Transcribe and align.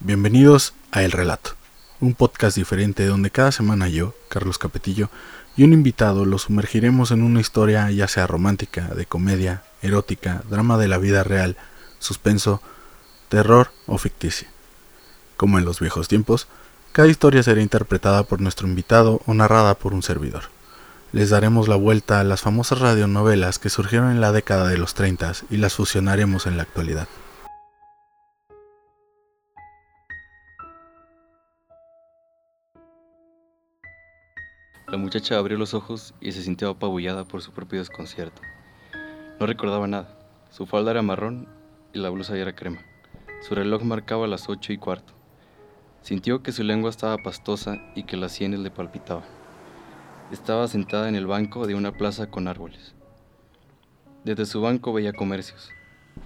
Bienvenidos 0.00 0.74
a 0.92 1.02
El 1.02 1.10
Relato, 1.10 1.56
un 1.98 2.14
podcast 2.14 2.56
diferente 2.56 3.04
donde 3.04 3.32
cada 3.32 3.50
semana 3.50 3.88
yo, 3.88 4.14
Carlos 4.28 4.56
Capetillo, 4.56 5.10
y 5.56 5.64
un 5.64 5.72
invitado 5.72 6.24
los 6.24 6.42
sumergiremos 6.42 7.10
en 7.10 7.24
una 7.24 7.40
historia 7.40 7.90
ya 7.90 8.06
sea 8.06 8.28
romántica, 8.28 8.82
de 8.94 9.06
comedia, 9.06 9.64
erótica, 9.82 10.44
drama 10.48 10.78
de 10.78 10.86
la 10.86 10.98
vida 10.98 11.24
real, 11.24 11.56
suspenso, 11.98 12.62
terror 13.28 13.72
o 13.88 13.98
ficticia. 13.98 14.48
Como 15.36 15.58
en 15.58 15.64
los 15.64 15.80
viejos 15.80 16.06
tiempos, 16.06 16.46
cada 16.92 17.08
historia 17.08 17.42
será 17.42 17.60
interpretada 17.60 18.22
por 18.22 18.40
nuestro 18.40 18.68
invitado 18.68 19.20
o 19.26 19.34
narrada 19.34 19.74
por 19.74 19.94
un 19.94 20.04
servidor. 20.04 20.44
Les 21.10 21.30
daremos 21.30 21.66
la 21.66 21.76
vuelta 21.76 22.20
a 22.20 22.24
las 22.24 22.42
famosas 22.42 22.78
radionovelas 22.78 23.58
que 23.58 23.68
surgieron 23.68 24.12
en 24.12 24.20
la 24.20 24.30
década 24.30 24.68
de 24.68 24.78
los 24.78 24.94
30 24.94 25.32
y 25.50 25.56
las 25.56 25.74
fusionaremos 25.74 26.46
en 26.46 26.56
la 26.56 26.62
actualidad. 26.62 27.08
La 34.90 34.96
muchacha 34.96 35.36
abrió 35.36 35.58
los 35.58 35.74
ojos 35.74 36.14
y 36.18 36.32
se 36.32 36.42
sintió 36.42 36.70
apabullada 36.70 37.24
por 37.24 37.42
su 37.42 37.52
propio 37.52 37.78
desconcierto. 37.78 38.40
No 39.38 39.44
recordaba 39.44 39.86
nada. 39.86 40.18
Su 40.50 40.64
falda 40.64 40.92
era 40.92 41.02
marrón 41.02 41.46
y 41.92 41.98
la 41.98 42.08
blusa 42.08 42.38
era 42.38 42.56
crema. 42.56 42.78
Su 43.46 43.54
reloj 43.54 43.82
marcaba 43.82 44.26
las 44.26 44.48
ocho 44.48 44.72
y 44.72 44.78
cuarto. 44.78 45.12
Sintió 46.00 46.42
que 46.42 46.52
su 46.52 46.62
lengua 46.62 46.88
estaba 46.88 47.18
pastosa 47.18 47.76
y 47.94 48.04
que 48.04 48.16
las 48.16 48.32
sienes 48.32 48.60
le 48.60 48.70
palpitaban. 48.70 49.24
Estaba 50.32 50.66
sentada 50.68 51.10
en 51.10 51.16
el 51.16 51.26
banco 51.26 51.66
de 51.66 51.74
una 51.74 51.92
plaza 51.92 52.30
con 52.30 52.48
árboles. 52.48 52.94
Desde 54.24 54.46
su 54.46 54.62
banco 54.62 54.94
veía 54.94 55.12
comercios. 55.12 55.70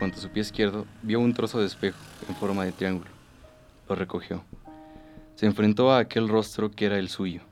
A 0.01 0.17
su 0.17 0.29
pie 0.29 0.43
izquierdo 0.43 0.87
vio 1.03 1.19
un 1.19 1.35
trozo 1.35 1.59
de 1.59 1.67
espejo 1.67 1.99
en 2.29 2.37
forma 2.37 2.65
de 2.65 2.71
triángulo. 2.71 3.11
Lo 3.89 3.97
recogió. 3.97 4.45
Se 5.35 5.47
enfrentó 5.47 5.91
a 5.91 5.99
aquel 5.99 6.29
rostro 6.29 6.71
que 6.71 6.87
era 6.87 6.99
el 6.99 7.09
suyo. 7.09 7.43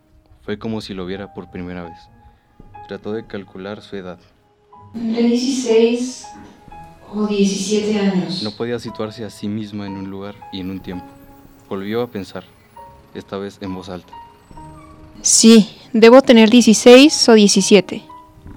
Fue 0.51 0.59
como 0.59 0.81
si 0.81 0.95
lo 0.95 1.07
viera 1.07 1.33
por 1.33 1.49
primera 1.49 1.85
vez. 1.85 1.97
Trató 2.89 3.13
de 3.13 3.25
calcular 3.25 3.83
su 3.83 3.95
edad. 3.95 4.19
De 4.95 5.23
16 5.23 6.27
o 7.15 7.29
17 7.29 8.01
años. 8.01 8.43
No 8.43 8.51
podía 8.51 8.81
situarse 8.81 9.25
a 9.25 9.31
sí 9.31 9.47
misma 9.47 9.87
en 9.87 9.93
un 9.93 10.11
lugar 10.11 10.35
y 10.53 10.59
en 10.59 10.73
un 10.73 10.81
tiempo. 10.81 11.07
Volvió 11.69 12.03
a 12.03 12.09
pensar, 12.09 12.43
esta 13.15 13.39
vez 13.39 13.59
en 13.61 13.73
voz 13.73 13.91
alta. 13.91 14.13
Sí, 15.23 15.71
debo 15.93 16.21
tener 16.21 16.51
16 16.51 17.29
o 17.29 17.35
17. 17.35 18.03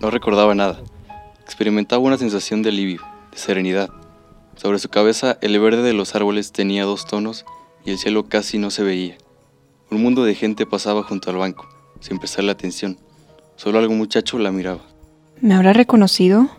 No 0.02 0.09
recordaba 0.09 0.55
nada. 0.55 0.81
Experimentaba 1.44 2.02
una 2.02 2.17
sensación 2.17 2.64
de 2.64 2.69
alivio, 2.69 3.03
de 3.31 3.38
serenidad. 3.38 3.91
Sobre 4.55 4.80
su 4.80 4.89
cabeza 4.89 5.38
el 5.41 5.59
verde 5.59 5.83
de 5.83 5.94
los 5.94 6.16
árboles 6.16 6.53
tenía 6.53 6.86
dos 6.86 7.05
tonos 7.05 7.45
y 7.86 7.91
el 7.91 7.99
cielo 7.99 8.27
casi 8.27 8.58
no 8.58 8.71
se 8.71 8.81
veía. 8.81 9.16
Un 9.91 10.02
mundo 10.02 10.23
de 10.23 10.33
gente 10.33 10.66
pasaba 10.66 11.03
junto 11.03 11.30
al 11.30 11.38
banco 11.38 11.69
sin 12.03 12.19
prestarle 12.19 12.51
atención. 12.51 12.97
Solo 13.55 13.79
algún 13.79 13.97
muchacho 13.97 14.37
la 14.37 14.51
miraba. 14.51 14.81
¿Me 15.39 15.53
habrá 15.53 15.71
reconocido? 15.71 16.49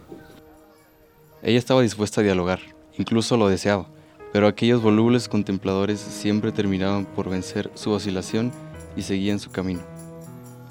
Ella 1.42 1.58
estaba 1.58 1.82
dispuesta 1.82 2.22
a 2.22 2.24
dialogar, 2.24 2.60
incluso 2.96 3.36
lo 3.36 3.48
deseaba, 3.48 3.86
pero 4.32 4.46
aquellos 4.46 4.82
volubles 4.82 5.28
contempladores 5.28 6.00
siempre 6.00 6.50
terminaban 6.50 7.04
por 7.04 7.28
vencer 7.28 7.70
su 7.74 7.92
vacilación 7.92 8.52
y 8.96 9.02
seguían 9.02 9.38
su 9.38 9.50
camino. 9.50 9.82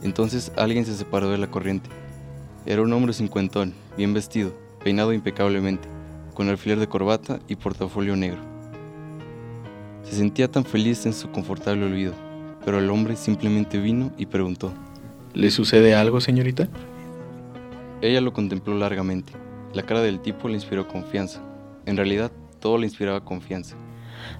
Entonces 0.01 0.51
alguien 0.57 0.85
se 0.85 0.95
separó 0.95 1.29
de 1.29 1.37
la 1.37 1.51
corriente. 1.51 1.89
Era 2.65 2.81
un 2.81 2.91
hombre 2.93 3.13
cincuentón, 3.13 3.75
bien 3.95 4.15
vestido, 4.15 4.55
peinado 4.83 5.13
impecablemente, 5.13 5.87
con 6.33 6.49
alfiler 6.49 6.79
de 6.79 6.89
corbata 6.89 7.39
y 7.47 7.57
portafolio 7.57 8.15
negro. 8.15 8.41
Se 10.03 10.15
sentía 10.15 10.49
tan 10.49 10.65
feliz 10.65 11.05
en 11.05 11.13
su 11.13 11.29
confortable 11.29 11.85
olvido, 11.85 12.13
pero 12.65 12.79
el 12.79 12.89
hombre 12.89 13.15
simplemente 13.15 13.79
vino 13.79 14.11
y 14.17 14.25
preguntó. 14.25 14.73
¿Le 15.33 15.51
sucede 15.51 15.95
algo, 15.95 16.21
señorita? 16.21 16.67
Ella 18.01 18.21
lo 18.21 18.33
contempló 18.33 18.77
largamente. 18.77 19.33
La 19.73 19.83
cara 19.83 20.01
del 20.01 20.19
tipo 20.19 20.47
le 20.47 20.55
inspiró 20.55 20.87
confianza. 20.87 21.41
En 21.85 21.97
realidad, 21.97 22.31
todo 22.59 22.77
le 22.77 22.85
inspiraba 22.85 23.25
confianza. 23.25 23.75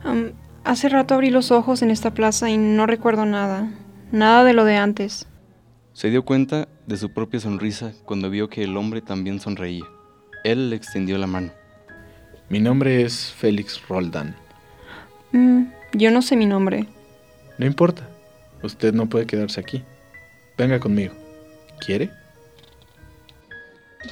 Um, 0.06 0.32
hace 0.64 0.90
rato 0.90 1.16
abrí 1.16 1.30
los 1.30 1.52
ojos 1.52 1.82
en 1.82 1.92
esta 1.92 2.14
plaza 2.14 2.50
y 2.50 2.58
no 2.58 2.86
recuerdo 2.86 3.26
nada. 3.26 3.72
Nada 4.12 4.44
de 4.44 4.54
lo 4.54 4.64
de 4.66 4.78
antes. 4.78 5.28
Se 5.94 6.10
dio 6.10 6.24
cuenta 6.24 6.68
de 6.88 6.98
su 6.98 7.14
propia 7.14 7.40
sonrisa 7.40 7.94
cuando 8.06 8.30
vio 8.30 8.50
que 8.50 8.64
el 8.64 8.78
hombre 8.78 9.02
también 9.02 9.40
sonreía. 9.40 9.86
Él 10.44 10.70
le 10.70 10.76
extendió 10.76 11.18
la 11.18 11.28
mano. 11.28 11.52
Mi 12.50 12.60
nombre 12.60 13.02
es 13.02 13.32
Félix 13.32 13.82
Roldán. 13.88 14.36
Mm, 15.32 15.64
yo 15.94 16.12
no 16.12 16.22
sé 16.22 16.36
mi 16.36 16.46
nombre. 16.46 16.86
No 17.58 17.66
importa. 17.66 18.08
Usted 18.64 18.94
no 18.94 19.08
puede 19.08 19.28
quedarse 19.28 19.60
aquí. 19.60 19.84
Venga 20.58 20.80
conmigo. 20.80 21.14
¿Quiere? 21.86 22.12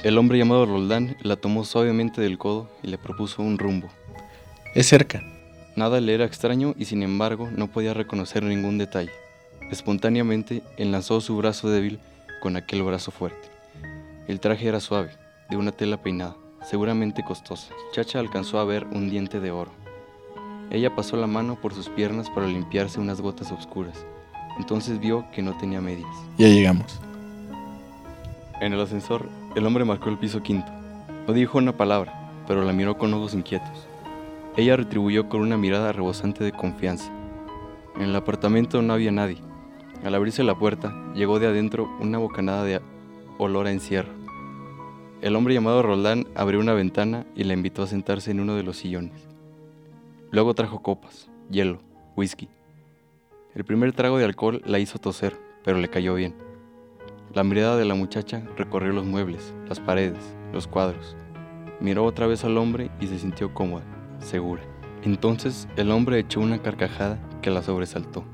El 0.04 0.18
hombre 0.18 0.36
llamado 0.36 0.66
Roldán 0.66 1.16
la 1.22 1.36
tomó 1.36 1.64
suavemente 1.64 2.20
del 2.20 2.36
codo 2.36 2.70
y 2.82 2.88
le 2.88 2.98
propuso 2.98 3.42
un 3.42 3.58
rumbo. 3.58 3.88
Es 4.74 4.88
cerca. 4.88 5.22
Nada 5.74 6.00
le 6.00 6.12
era 6.12 6.26
extraño 6.26 6.74
y 6.76 6.84
sin 6.84 7.02
embargo 7.02 7.48
no 7.50 7.68
podía 7.68 7.94
reconocer 7.94 8.42
ningún 8.42 8.76
detalle. 8.76 9.12
Espontáneamente 9.70 10.62
enlazó 10.76 11.22
su 11.22 11.34
brazo 11.36 11.70
débil 11.70 11.98
con 12.42 12.56
aquel 12.56 12.82
brazo 12.82 13.10
fuerte. 13.10 13.48
El 14.28 14.38
traje 14.38 14.68
era 14.68 14.80
suave, 14.80 15.12
de 15.48 15.56
una 15.56 15.72
tela 15.72 16.02
peinada, 16.02 16.36
seguramente 16.62 17.24
costosa. 17.24 17.72
Chacha 17.92 18.18
alcanzó 18.18 18.58
a 18.58 18.64
ver 18.64 18.84
un 18.84 19.08
diente 19.08 19.40
de 19.40 19.50
oro. 19.50 19.72
Ella 20.70 20.94
pasó 20.94 21.16
la 21.16 21.26
mano 21.26 21.58
por 21.60 21.72
sus 21.72 21.88
piernas 21.88 22.28
para 22.28 22.46
limpiarse 22.46 23.00
unas 23.00 23.20
gotas 23.20 23.50
oscuras. 23.50 24.04
Entonces 24.58 24.98
vio 24.98 25.24
que 25.32 25.42
no 25.42 25.56
tenía 25.56 25.80
medias. 25.80 26.10
Ya 26.38 26.48
llegamos. 26.48 27.00
En 28.60 28.72
el 28.72 28.80
ascensor, 28.80 29.28
el 29.54 29.66
hombre 29.66 29.84
marcó 29.84 30.08
el 30.08 30.18
piso 30.18 30.42
quinto. 30.42 30.70
No 31.26 31.32
dijo 31.32 31.58
una 31.58 31.76
palabra, 31.76 32.30
pero 32.46 32.64
la 32.64 32.72
miró 32.72 32.96
con 32.98 33.12
ojos 33.14 33.34
inquietos. 33.34 33.86
Ella 34.56 34.76
retribuyó 34.76 35.28
con 35.28 35.40
una 35.40 35.56
mirada 35.56 35.92
rebosante 35.92 36.44
de 36.44 36.52
confianza. 36.52 37.10
En 37.96 38.02
el 38.02 38.16
apartamento 38.16 38.82
no 38.82 38.92
había 38.92 39.10
nadie. 39.10 39.38
Al 40.04 40.14
abrirse 40.14 40.42
la 40.42 40.58
puerta, 40.58 40.92
llegó 41.14 41.38
de 41.38 41.46
adentro 41.46 41.90
una 42.00 42.18
bocanada 42.18 42.64
de 42.64 42.80
olor 43.38 43.66
a 43.66 43.72
encierro. 43.72 44.12
El 45.22 45.36
hombre 45.36 45.54
llamado 45.54 45.82
Roldán 45.82 46.26
abrió 46.34 46.58
una 46.58 46.74
ventana 46.74 47.24
y 47.36 47.44
la 47.44 47.54
invitó 47.54 47.82
a 47.82 47.86
sentarse 47.86 48.30
en 48.30 48.40
uno 48.40 48.56
de 48.56 48.64
los 48.64 48.76
sillones. 48.76 49.28
Luego 50.30 50.54
trajo 50.54 50.82
copas, 50.82 51.28
hielo, 51.50 51.78
whisky. 52.16 52.48
El 53.54 53.64
primer 53.64 53.92
trago 53.92 54.16
de 54.16 54.24
alcohol 54.24 54.62
la 54.64 54.78
hizo 54.78 54.98
toser, 54.98 55.38
pero 55.62 55.78
le 55.78 55.88
cayó 55.88 56.14
bien. 56.14 56.34
La 57.34 57.44
mirada 57.44 57.76
de 57.76 57.84
la 57.84 57.94
muchacha 57.94 58.42
recorrió 58.56 58.92
los 58.92 59.04
muebles, 59.04 59.52
las 59.68 59.78
paredes, 59.78 60.34
los 60.54 60.66
cuadros. 60.66 61.16
Miró 61.78 62.06
otra 62.06 62.26
vez 62.26 62.44
al 62.44 62.56
hombre 62.56 62.90
y 62.98 63.08
se 63.08 63.18
sintió 63.18 63.52
cómoda, 63.52 63.84
segura. 64.20 64.62
Entonces 65.02 65.68
el 65.76 65.90
hombre 65.90 66.18
echó 66.18 66.40
una 66.40 66.62
carcajada 66.62 67.18
que 67.42 67.50
la 67.50 67.62
sobresaltó. 67.62 68.24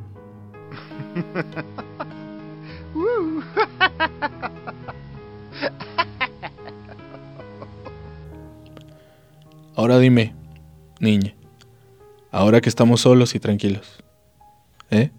Ahora 9.75 9.99
dime, 9.99 10.34
niña, 11.01 11.34
ahora 12.31 12.61
que 12.61 12.69
estamos 12.69 13.01
solos 13.01 13.34
y 13.34 13.41
tranquilos, 13.41 13.99
¿eh? 14.91 15.10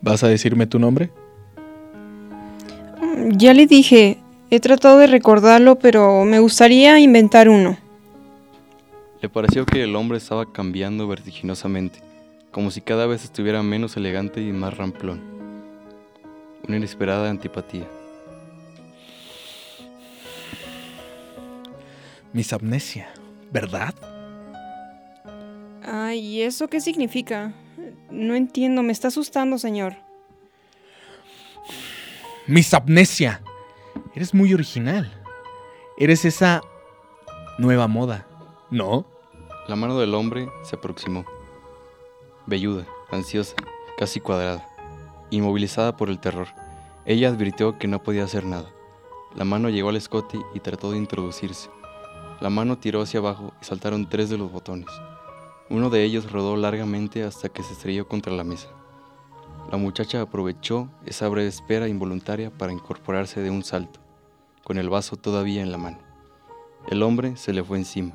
¿Vas 0.00 0.22
a 0.22 0.28
decirme 0.28 0.66
tu 0.66 0.78
nombre? 0.78 1.10
Mm, 3.00 3.36
Ya 3.36 3.54
le 3.54 3.66
dije, 3.66 4.18
he 4.50 4.60
tratado 4.60 4.98
de 4.98 5.06
recordarlo, 5.06 5.76
pero 5.78 6.24
me 6.24 6.38
gustaría 6.38 6.98
inventar 7.00 7.48
uno. 7.48 7.76
Le 9.20 9.28
pareció 9.28 9.66
que 9.66 9.82
el 9.82 9.96
hombre 9.96 10.18
estaba 10.18 10.52
cambiando 10.52 11.08
vertiginosamente, 11.08 11.98
como 12.52 12.70
si 12.70 12.80
cada 12.80 13.06
vez 13.06 13.24
estuviera 13.24 13.62
menos 13.62 13.96
elegante 13.96 14.40
y 14.40 14.52
más 14.52 14.76
ramplón. 14.76 15.20
Una 16.66 16.76
inesperada 16.76 17.28
antipatía. 17.30 17.86
Mis 22.32 22.52
amnesia, 22.52 23.08
¿verdad? 23.50 23.94
Ay, 25.82 26.18
¿y 26.20 26.42
eso 26.42 26.68
qué 26.68 26.80
significa? 26.80 27.52
No 28.18 28.34
entiendo, 28.34 28.82
me 28.82 28.90
está 28.92 29.08
asustando, 29.08 29.58
señor. 29.58 29.94
Mis 32.48 32.74
amnesia. 32.74 33.42
Eres 34.12 34.34
muy 34.34 34.52
original. 34.52 35.08
Eres 35.96 36.24
esa 36.24 36.60
nueva 37.58 37.86
moda, 37.86 38.26
¿no? 38.72 39.06
La 39.68 39.76
mano 39.76 40.00
del 40.00 40.14
hombre 40.14 40.48
se 40.64 40.74
aproximó. 40.74 41.24
Velluda, 42.46 42.88
ansiosa, 43.12 43.54
casi 43.96 44.18
cuadrada, 44.18 44.68
inmovilizada 45.30 45.96
por 45.96 46.10
el 46.10 46.18
terror. 46.18 46.48
Ella 47.06 47.28
advirtió 47.28 47.78
que 47.78 47.86
no 47.86 48.02
podía 48.02 48.24
hacer 48.24 48.44
nada. 48.44 48.68
La 49.36 49.44
mano 49.44 49.68
llegó 49.68 49.90
al 49.90 49.96
escote 49.96 50.40
y 50.54 50.58
trató 50.58 50.90
de 50.90 50.98
introducirse. 50.98 51.70
La 52.40 52.50
mano 52.50 52.78
tiró 52.78 53.00
hacia 53.00 53.20
abajo 53.20 53.54
y 53.62 53.64
saltaron 53.64 54.08
tres 54.08 54.28
de 54.28 54.38
los 54.38 54.50
botones. 54.50 54.88
Uno 55.70 55.90
de 55.90 56.02
ellos 56.02 56.32
rodó 56.32 56.56
largamente 56.56 57.24
hasta 57.24 57.50
que 57.50 57.62
se 57.62 57.74
estrelló 57.74 58.08
contra 58.08 58.32
la 58.32 58.44
mesa. 58.44 58.68
La 59.70 59.76
muchacha 59.76 60.22
aprovechó 60.22 60.88
esa 61.04 61.28
breve 61.28 61.48
espera 61.48 61.88
involuntaria 61.88 62.50
para 62.50 62.72
incorporarse 62.72 63.42
de 63.42 63.50
un 63.50 63.62
salto, 63.62 64.00
con 64.64 64.78
el 64.78 64.88
vaso 64.88 65.16
todavía 65.16 65.60
en 65.60 65.70
la 65.70 65.76
mano. 65.76 65.98
El 66.88 67.02
hombre 67.02 67.36
se 67.36 67.52
le 67.52 67.62
fue 67.62 67.76
encima. 67.76 68.12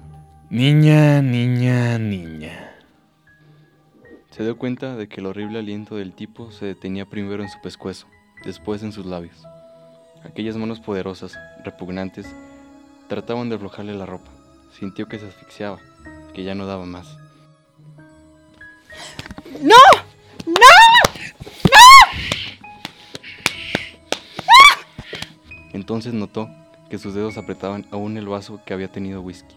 Niña, 0.49 1.21
niña, 1.21 1.99
niña. 1.99 2.75
Se 4.31 4.41
dio 4.41 4.57
cuenta 4.57 4.95
de 4.95 5.07
que 5.07 5.21
el 5.21 5.27
horrible 5.27 5.59
aliento 5.59 5.95
del 5.95 6.13
tipo 6.13 6.51
se 6.51 6.65
detenía 6.65 7.07
primero 7.07 7.43
en 7.43 7.49
su 7.49 7.61
pescuezo, 7.61 8.07
después 8.43 8.81
en 8.81 8.91
sus 8.91 9.05
labios. 9.05 9.43
Aquellas 10.23 10.57
manos 10.57 10.79
poderosas, 10.79 11.37
repugnantes, 11.63 12.33
trataban 13.09 13.49
de 13.49 13.57
aflojarle 13.57 13.93
la 13.93 14.07
ropa. 14.07 14.31
Sintió 14.71 15.07
que 15.07 15.19
se 15.19 15.27
asfixiaba, 15.27 15.77
que 16.33 16.43
ya 16.43 16.55
no 16.55 16.65
daba 16.65 16.85
más. 16.85 17.22
Entonces 25.83 26.13
notó 26.13 26.49
que 26.89 26.97
sus 26.97 27.13
dedos 27.13 27.37
apretaban 27.37 27.85
aún 27.91 28.15
el 28.15 28.25
vaso 28.25 28.61
que 28.65 28.73
había 28.73 28.87
tenido 28.87 29.19
whisky. 29.19 29.53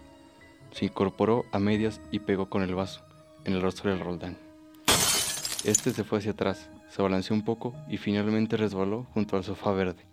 Se 0.71 0.83
incorporó 0.83 1.45
a 1.53 1.59
medias 1.59 2.01
y 2.11 2.19
pegó 2.19 2.49
con 2.49 2.63
el 2.63 2.75
vaso 2.75 2.99
en 3.45 3.53
el 3.53 3.61
rostro 3.61 3.91
del 3.91 4.01
Roldán. 4.01 4.37
Este 5.63 5.93
se 5.93 6.03
fue 6.03 6.19
hacia 6.19 6.31
atrás, 6.31 6.69
se 6.89 7.01
balanceó 7.01 7.33
un 7.33 7.43
poco 7.43 7.73
y 7.87 7.95
finalmente 7.95 8.57
resbaló 8.57 9.07
junto 9.13 9.37
al 9.37 9.45
sofá 9.45 9.71
verde. 9.71 10.03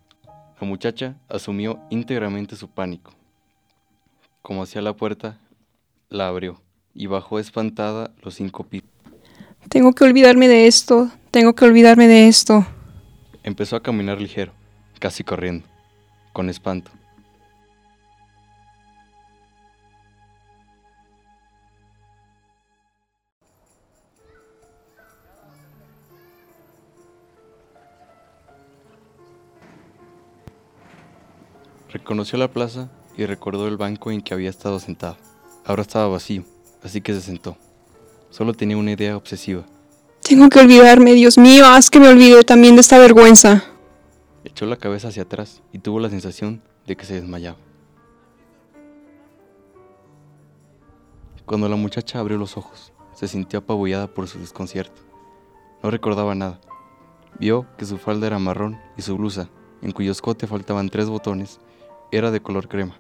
La 0.61 0.69
muchacha 0.69 1.16
asumió 1.28 1.81
íntegramente 1.90 2.55
su 2.55 2.69
pánico. 2.69 3.12
Como 4.40 4.62
hacia 4.62 4.82
la 4.82 4.93
puerta, 4.93 5.40
la 6.11 6.28
abrió 6.28 6.62
y 6.94 7.08
bajó 7.08 7.40
espantada 7.40 8.12
los 8.22 8.37
cinco 8.37 8.62
pisos. 8.62 8.88
Tengo 9.69 9.93
que 9.94 10.05
olvidarme 10.05 10.46
de 10.46 10.69
esto, 10.69 11.11
tengo 11.32 11.56
que 11.56 11.64
olvidarme 11.64 12.06
de 12.06 12.28
esto. 12.28 12.64
Empezó 13.43 13.75
a 13.75 13.82
caminar 13.82 14.20
ligero, 14.20 14.52
casi 15.00 15.25
corriendo, 15.25 15.66
con 16.35 16.51
espanto. 16.51 16.91
Reconoció 31.91 32.39
la 32.39 32.49
plaza 32.49 32.91
y 33.17 33.25
recordó 33.25 33.69
el 33.69 33.77
banco 33.77 34.11
en 34.11 34.21
que 34.21 34.35
había 34.35 34.51
estado 34.51 34.81
sentado. 34.81 35.17
Ahora 35.65 35.83
estaba 35.83 36.09
vacío, 36.09 36.45
así 36.83 37.01
que 37.01 37.15
se 37.15 37.21
sentó. 37.21 37.57
Solo 38.31 38.53
tenía 38.53 38.77
una 38.77 38.91
idea 38.91 39.17
obsesiva. 39.17 39.65
Tengo 40.21 40.49
que 40.49 40.59
olvidarme, 40.59 41.15
Dios 41.15 41.39
mío, 41.39 41.65
haz 41.67 41.91
que 41.91 42.01
me 42.01 42.09
olvide 42.09 42.43
también 42.43 42.75
de 42.75 42.81
esta 42.81 42.99
vergüenza. 42.99 43.65
Echó 44.44 44.67
la 44.67 44.76
cabeza 44.76 45.08
hacia 45.08 45.23
atrás 45.23 45.62
y 45.73 45.79
tuvo 45.79 46.00
la 46.00 46.11
sensación 46.11 46.62
de 46.87 46.96
que 46.96 47.06
se 47.06 47.14
desmayaba. 47.14 47.56
Cuando 51.46 51.69
la 51.69 51.76
muchacha 51.76 52.20
abrió 52.20 52.37
los 52.37 52.58
ojos, 52.58 52.93
se 53.14 53.26
sintió 53.26 53.61
apabullada 53.61 54.06
por 54.06 54.29
su 54.29 54.38
desconcierto. 54.38 55.00
No 55.82 55.91
recordaba 55.91 56.35
nada. 56.35 56.61
Vio 57.38 57.67
que 57.79 57.87
su 57.87 57.96
falda 57.96 58.26
era 58.26 58.38
marrón 58.38 58.79
y 58.99 59.02
su 59.02 59.17
blusa, 59.17 59.49
en 59.81 59.93
cuyo 59.93 60.12
escote 60.12 60.47
faltaban 60.47 60.90
tres 60.90 61.08
botones, 61.08 61.58
era 62.12 62.31
de 62.31 62.40
color 62.40 62.69
crema. 62.69 62.97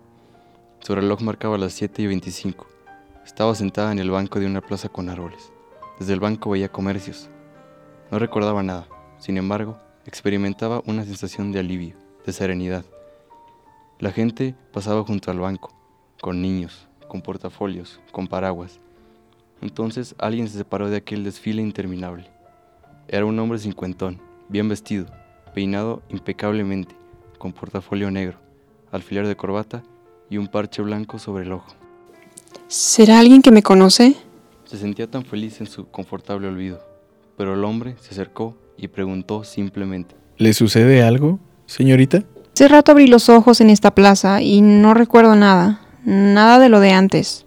Su 0.80 0.94
reloj 0.94 1.20
marcaba 1.20 1.58
las 1.58 1.72
7 1.74 2.02
y 2.02 2.06
25. 2.06 2.66
Estaba 3.24 3.54
sentada 3.54 3.92
en 3.92 3.98
el 3.98 4.10
banco 4.10 4.40
de 4.40 4.46
una 4.46 4.60
plaza 4.60 4.88
con 4.88 5.08
árboles. 5.08 5.52
Desde 5.98 6.14
el 6.14 6.20
banco 6.20 6.50
veía 6.50 6.70
comercios. 6.70 7.30
No 8.10 8.18
recordaba 8.18 8.62
nada. 8.62 8.86
Sin 9.18 9.38
embargo, 9.38 9.78
experimentaba 10.06 10.82
una 10.86 11.04
sensación 11.04 11.52
de 11.52 11.60
alivio, 11.60 11.96
de 12.26 12.32
serenidad. 12.32 12.84
La 13.98 14.10
gente 14.10 14.54
pasaba 14.72 15.02
junto 15.02 15.30
al 15.30 15.38
banco, 15.38 15.72
con 16.20 16.42
niños, 16.42 16.86
con 17.08 17.22
portafolios, 17.22 18.00
con 18.12 18.26
paraguas. 18.26 18.80
Entonces 19.60 20.14
alguien 20.18 20.48
se 20.48 20.58
separó 20.58 20.90
de 20.90 20.96
aquel 20.96 21.24
desfile 21.24 21.62
interminable. 21.62 22.30
Era 23.08 23.24
un 23.24 23.38
hombre 23.38 23.58
cincuentón, 23.58 24.20
bien 24.48 24.68
vestido, 24.68 25.06
peinado 25.54 26.02
impecablemente, 26.08 26.94
con 27.38 27.52
portafolio 27.52 28.10
negro, 28.10 28.38
alfiler 28.90 29.26
de 29.26 29.36
corbata 29.36 29.82
y 30.28 30.38
un 30.38 30.48
parche 30.48 30.82
blanco 30.82 31.18
sobre 31.18 31.44
el 31.44 31.52
ojo. 31.52 31.72
¿Será 32.68 33.20
alguien 33.20 33.42
que 33.42 33.50
me 33.50 33.62
conoce? 33.62 34.16
Se 34.64 34.78
sentía 34.78 35.10
tan 35.10 35.24
feliz 35.24 35.60
en 35.60 35.66
su 35.66 35.86
confortable 35.86 36.48
olvido, 36.48 36.80
pero 37.36 37.54
el 37.54 37.64
hombre 37.64 37.96
se 38.00 38.10
acercó 38.10 38.56
y 38.76 38.88
preguntó 38.88 39.44
simplemente. 39.44 40.14
¿Le 40.36 40.52
sucede 40.52 41.02
algo, 41.02 41.38
señorita? 41.66 42.24
Hace 42.54 42.68
rato 42.68 42.92
abrí 42.92 43.06
los 43.06 43.28
ojos 43.28 43.60
en 43.60 43.70
esta 43.70 43.94
plaza 43.94 44.40
y 44.40 44.60
no 44.60 44.94
recuerdo 44.94 45.34
nada, 45.34 45.80
nada 46.04 46.58
de 46.58 46.68
lo 46.68 46.80
de 46.80 46.92
antes. 46.92 47.46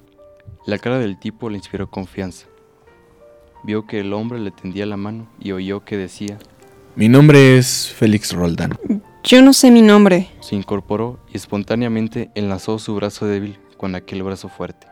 La 0.66 0.78
cara 0.78 1.00
del 1.00 1.18
tipo 1.18 1.50
le 1.50 1.58
inspiró 1.58 1.90
confianza. 1.90 2.48
Vio 3.64 3.86
que 3.86 4.00
el 4.02 4.14
hombre 4.14 4.40
le 4.40 4.52
tendía 4.52 4.86
la 4.86 4.98
mano 4.98 5.30
y 5.40 5.52
oyó 5.52 5.84
que 5.86 5.98
decía, 5.98 6.38
Mi 6.96 7.08
nombre 7.10 7.58
es 7.58 7.94
Félix 7.96 8.34
Roldán. 8.34 8.78
Yo 9.24 9.42
no 9.42 9.54
sé 9.54 9.72
mi 9.72 9.82
nombre. 9.82 10.30
Se 10.42 10.56
incorporó 10.56 11.20
y 11.34 11.38
espontáneamente 11.38 12.30
enlazó 12.36 12.80
su 12.80 12.96
brazo 12.96 13.26
débil 13.26 13.60
con 13.78 13.96
aquel 13.96 14.24
brazo 14.24 14.50
fuerte. 14.50 14.88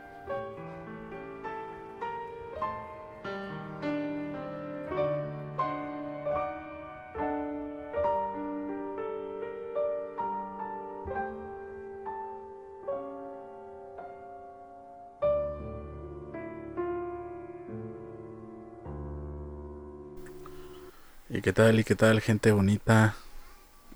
¿Y 21.36 21.42
qué 21.42 21.52
tal? 21.52 21.78
¿Y 21.78 21.84
qué 21.84 21.96
tal, 21.96 22.22
gente 22.22 22.54
bonita? 22.54 23.16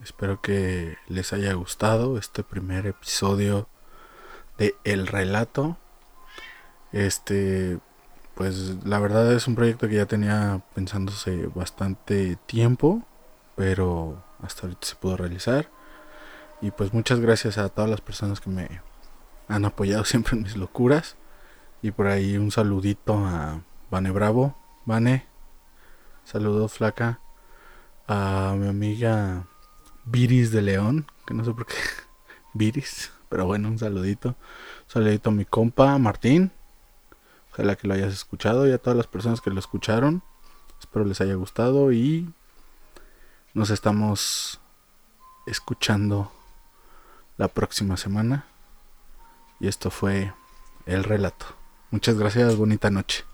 Espero 0.03 0.41
que 0.41 0.97
les 1.07 1.31
haya 1.31 1.53
gustado 1.53 2.17
este 2.17 2.43
primer 2.43 2.85
episodio 2.85 3.69
de 4.57 4.75
El 4.83 5.07
Relato. 5.07 5.77
Este, 6.91 7.79
pues 8.35 8.85
la 8.85 8.99
verdad 8.99 9.31
es 9.31 9.47
un 9.47 9.55
proyecto 9.55 9.87
que 9.87 9.95
ya 9.95 10.05
tenía 10.05 10.61
pensándose 10.75 11.47
bastante 11.55 12.35
tiempo, 12.45 13.03
pero 13.55 14.21
hasta 14.43 14.63
ahorita 14.63 14.85
se 14.85 14.95
pudo 14.97 15.15
realizar. 15.15 15.69
Y 16.59 16.71
pues 16.71 16.91
muchas 16.93 17.21
gracias 17.21 17.57
a 17.57 17.69
todas 17.69 17.89
las 17.89 18.01
personas 18.01 18.41
que 18.41 18.49
me 18.49 18.81
han 19.47 19.63
apoyado 19.63 20.03
siempre 20.03 20.35
en 20.35 20.43
mis 20.43 20.57
locuras. 20.57 21.15
Y 21.81 21.91
por 21.91 22.07
ahí 22.07 22.37
un 22.37 22.51
saludito 22.51 23.13
a 23.13 23.61
Vane 23.89 24.11
Bravo. 24.11 24.57
Vane, 24.83 25.25
saludos 26.25 26.73
flaca. 26.73 27.21
A 28.11 28.55
mi 28.57 28.67
amiga 28.67 29.45
Viris 30.05 30.51
de 30.51 30.63
León, 30.63 31.05
que 31.27 31.35
no 31.35 31.45
sé 31.45 31.53
por 31.53 31.67
qué. 31.67 31.75
Viris, 32.55 33.11
pero 33.29 33.45
bueno, 33.45 33.67
un 33.67 33.77
saludito. 33.77 34.29
Un 34.29 34.35
saludito 34.87 35.29
a 35.29 35.33
mi 35.33 35.45
compa 35.45 35.95
Martín. 35.99 36.51
Ojalá 37.51 37.75
que 37.75 37.87
lo 37.87 37.93
hayas 37.93 38.11
escuchado 38.11 38.67
y 38.67 38.71
a 38.71 38.79
todas 38.79 38.97
las 38.97 39.05
personas 39.05 39.41
que 39.41 39.51
lo 39.51 39.59
escucharon. 39.59 40.23
Espero 40.79 41.05
les 41.05 41.21
haya 41.21 41.35
gustado 41.35 41.91
y 41.91 42.33
nos 43.53 43.69
estamos 43.69 44.59
escuchando 45.45 46.31
la 47.37 47.47
próxima 47.47 47.95
semana. 47.95 48.47
Y 49.59 49.67
esto 49.67 49.91
fue 49.91 50.33
el 50.87 51.03
relato. 51.03 51.45
Muchas 51.91 52.17
gracias, 52.17 52.55
bonita 52.55 52.89
noche. 52.89 53.28